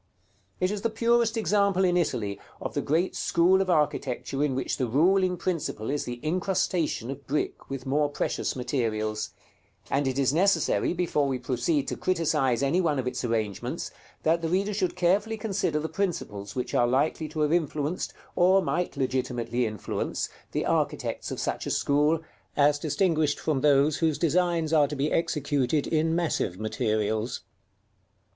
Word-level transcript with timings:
It 0.59 0.71
is 0.71 0.81
the 0.81 0.89
purest 0.89 1.37
example 1.37 1.85
in 1.85 1.95
Italy 1.95 2.39
of 2.59 2.73
the 2.73 2.81
great 2.81 3.15
school 3.15 3.61
of 3.61 3.69
architecture 3.69 4.43
in 4.43 4.55
which 4.55 4.77
the 4.77 4.87
ruling 4.87 5.37
principle 5.37 5.91
is 5.91 6.05
the 6.05 6.19
incrustation 6.23 7.11
of 7.11 7.27
brick 7.27 7.69
with 7.69 7.85
more 7.85 8.09
precious 8.09 8.55
materials; 8.55 9.29
and 9.91 10.07
it 10.07 10.17
is 10.17 10.33
necessary 10.33 10.91
before 10.91 11.27
we 11.27 11.37
proceed 11.37 11.87
to 11.87 11.95
criticise 11.97 12.63
any 12.63 12.81
one 12.81 12.97
of 12.97 13.05
its 13.05 13.23
arrangements, 13.23 13.91
that 14.23 14.41
the 14.41 14.49
reader 14.49 14.73
should 14.73 14.95
carefully 14.95 15.37
consider 15.37 15.79
the 15.79 15.87
principles 15.87 16.55
which 16.55 16.73
are 16.73 16.87
likely 16.87 17.29
to 17.29 17.41
have 17.41 17.53
influenced, 17.53 18.11
or 18.35 18.59
might 18.59 18.97
legitimately 18.97 19.67
influence, 19.67 20.29
the 20.51 20.65
architects 20.65 21.29
of 21.29 21.39
such 21.39 21.67
a 21.67 21.69
school, 21.69 22.21
as 22.57 22.79
distinguished 22.79 23.39
from 23.39 23.61
those 23.61 23.97
whose 23.97 24.17
designs 24.17 24.73
are 24.73 24.87
to 24.87 24.95
be 24.95 25.11
executed 25.11 25.85
in 25.85 26.15
massive 26.15 26.59
materials. 26.59 27.41